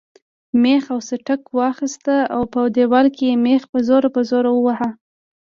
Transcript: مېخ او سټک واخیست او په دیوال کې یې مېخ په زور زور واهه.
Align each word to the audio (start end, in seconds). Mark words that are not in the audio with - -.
مېخ 0.61 0.83
او 0.93 0.99
سټک 1.09 1.41
واخیست 1.57 2.05
او 2.35 2.41
په 2.53 2.59
دیوال 2.75 3.07
کې 3.15 3.23
یې 3.29 3.41
مېخ 3.45 3.61
په 3.71 3.77
زور 3.87 4.03
زور 4.29 4.45
واهه. 4.63 4.89